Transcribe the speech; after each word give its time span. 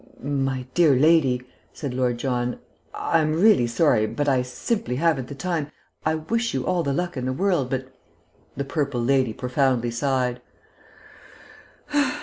"My 0.23 0.65
dear 0.73 0.95
lady," 0.95 1.43
said 1.73 1.93
Lord 1.93 2.17
John, 2.17 2.57
"I'm 2.91 3.39
really 3.39 3.67
sorry, 3.67 4.07
but 4.07 4.27
I 4.27 4.41
simply 4.41 4.95
haven't 4.95 5.27
the 5.27 5.35
time, 5.35 5.69
I 6.03 6.15
wish 6.15 6.55
you 6.55 6.65
all 6.65 6.81
the 6.81 6.91
luck 6.91 7.17
in 7.17 7.25
the 7.25 7.31
world, 7.33 7.69
but" 7.69 7.85
The 8.57 8.65
purple 8.65 9.03
lady 9.03 9.31
profoundly 9.31 9.91
sighed. 9.91 10.41